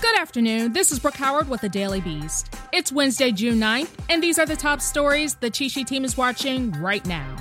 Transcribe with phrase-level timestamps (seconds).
[0.00, 0.74] Good afternoon.
[0.74, 2.54] This is Brooke Howard with the Daily Beast.
[2.70, 6.18] It's Wednesday, June 9th, and these are the top stories the Cheat Sheet team is
[6.18, 7.34] watching right now.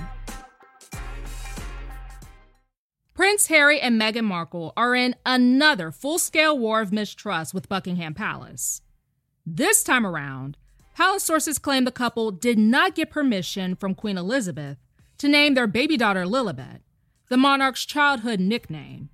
[3.14, 8.14] Prince Harry and Meghan Markle are in another full scale war of mistrust with Buckingham
[8.14, 8.82] Palace.
[9.46, 10.58] This time around,
[10.96, 14.78] palace sources claim the couple did not get permission from Queen Elizabeth
[15.18, 16.80] to name their baby daughter Lilibet,
[17.28, 19.10] the monarch's childhood nickname.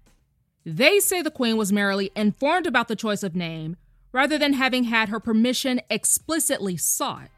[0.65, 3.77] They say the Queen was merely informed about the choice of name
[4.11, 7.29] rather than having had her permission explicitly sought.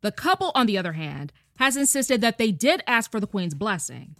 [0.00, 3.54] The couple, on the other hand, has insisted that they did ask for the Queen's
[3.54, 4.16] blessing.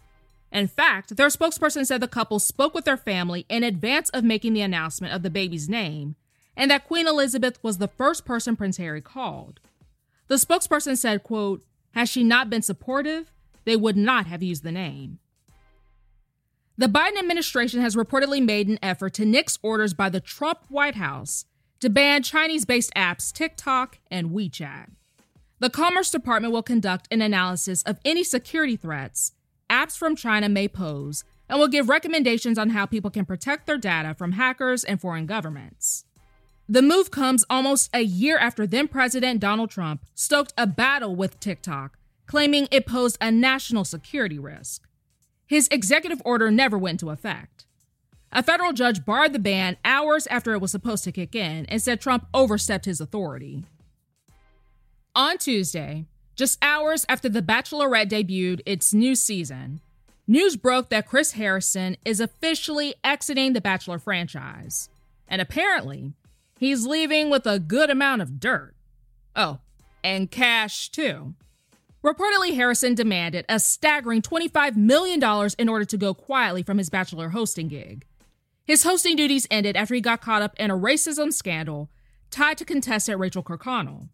[0.53, 4.53] In fact, their spokesperson said the couple spoke with their family in advance of making
[4.53, 6.15] the announcement of the baby's name,
[6.57, 9.61] and that Queen Elizabeth was the first person Prince Harry called.
[10.29, 13.33] The spokesperson said, quote, Had she not been supportive,
[13.65, 15.19] they would not have used the name.
[16.79, 20.95] The Biden administration has reportedly made an effort to nix orders by the Trump White
[20.95, 21.45] House
[21.81, 24.91] to ban Chinese based apps TikTok and WeChat.
[25.59, 29.33] The Commerce Department will conduct an analysis of any security threats
[29.69, 33.79] apps from China may pose and will give recommendations on how people can protect their
[33.79, 36.05] data from hackers and foreign governments.
[36.69, 41.41] The move comes almost a year after then President Donald Trump stoked a battle with
[41.41, 44.87] TikTok, claiming it posed a national security risk.
[45.47, 47.67] His executive order never went into effect.
[48.33, 51.83] A federal judge barred the ban hours after it was supposed to kick in and
[51.83, 53.65] said Trump overstepped his authority.
[55.15, 59.81] On Tuesday, just hours after The Bachelorette debuted its new season,
[60.27, 64.89] news broke that Chris Harrison is officially exiting the Bachelor franchise.
[65.29, 66.15] And apparently,
[66.59, 68.75] he's leaving with a good amount of dirt.
[69.37, 69.59] Oh,
[70.03, 71.35] and cash too.
[72.05, 75.23] Reportedly, Harrison demanded a staggering $25 million
[75.59, 78.05] in order to go quietly from his Bachelor hosting gig.
[78.65, 81.91] His hosting duties ended after he got caught up in a racism scandal
[82.31, 84.09] tied to contestant Rachel Kirkconnell.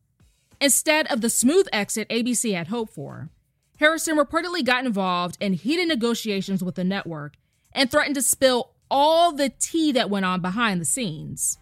[0.60, 3.30] Instead of the smooth exit ABC had hoped for,
[3.78, 7.36] Harrison reportedly got involved in heated negotiations with the network
[7.72, 11.58] and threatened to spill all the tea that went on behind the scenes.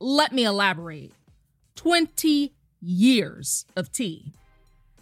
[0.00, 1.12] Let me elaborate
[1.76, 4.32] 20 years of tea.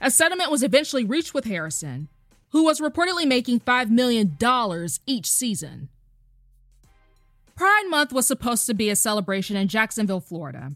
[0.04, 2.08] A settlement was eventually reached with Harrison,
[2.50, 4.36] who was reportedly making $5 million
[5.06, 5.88] each season.
[7.54, 10.72] Pride Month was supposed to be a celebration in Jacksonville, Florida.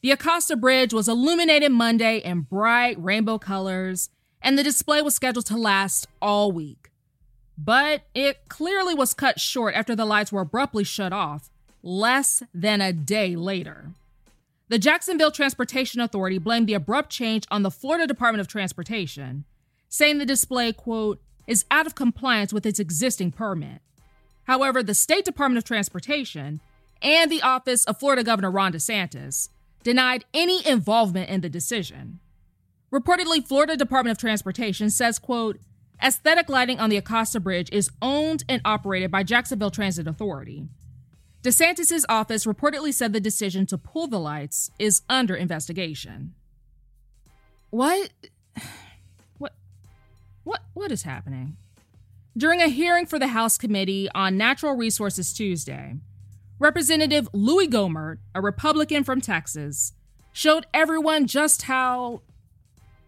[0.00, 4.08] The Acosta Bridge was illuminated Monday in bright rainbow colors,
[4.40, 6.90] and the display was scheduled to last all week.
[7.58, 11.50] But it clearly was cut short after the lights were abruptly shut off
[11.82, 13.90] less than a day later.
[14.72, 19.44] The Jacksonville Transportation Authority blamed the abrupt change on the Florida Department of Transportation,
[19.90, 23.82] saying the display, quote, is out of compliance with its existing permit.
[24.44, 26.60] However, the State Department of Transportation
[27.02, 29.50] and the office of Florida Governor Ron DeSantis
[29.82, 32.20] denied any involvement in the decision.
[32.90, 35.58] Reportedly, Florida Department of Transportation says, quote,
[36.02, 40.64] aesthetic lighting on the Acosta Bridge is owned and operated by Jacksonville Transit Authority.
[41.42, 46.34] DeSantis' office reportedly said the decision to pull the lights is under investigation.
[47.70, 48.10] What?
[49.38, 49.52] What?
[50.44, 50.60] What?
[50.74, 51.56] What is happening?
[52.36, 55.96] During a hearing for the House Committee on Natural Resources Tuesday,
[56.58, 59.94] Representative Louis Gohmert, a Republican from Texas,
[60.32, 62.22] showed everyone just how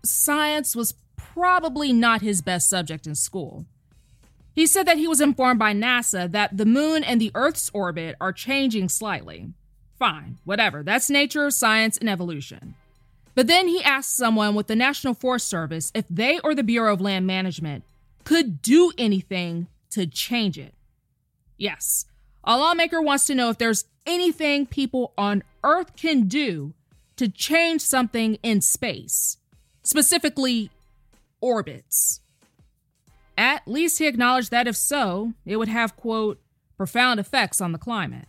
[0.05, 3.65] science was probably not his best subject in school.
[4.55, 8.17] He said that he was informed by NASA that the moon and the Earth's orbit
[8.21, 9.53] are changing slightly.
[9.99, 12.75] Fine, whatever, that's nature, science, and evolution.
[13.35, 16.93] But then he asked someone with the National Forest Service if they or the Bureau
[16.93, 17.83] of Land Management
[18.23, 20.75] could do anything to change it.
[21.57, 22.07] Yes,
[22.45, 26.75] a lawmaker wants to know if there's anything people on Earth can do
[27.17, 29.39] to change something in space,
[29.83, 30.71] specifically
[31.41, 32.21] orbits.
[33.37, 36.41] At least he acknowledged that if so, it would have, quote,
[36.77, 38.27] profound effects on the climate.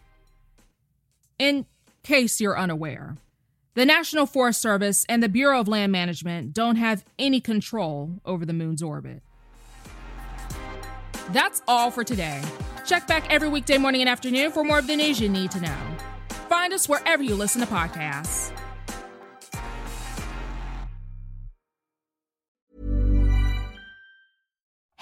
[1.38, 1.66] In
[2.04, 3.18] case you're unaware,
[3.76, 8.46] the National Forest Service and the Bureau of Land Management don't have any control over
[8.46, 9.22] the moon's orbit.
[11.32, 12.42] That's all for today.
[12.86, 15.60] Check back every weekday morning and afternoon for more of the news you need to
[15.60, 15.78] know.
[16.48, 18.52] Find us wherever you listen to podcasts.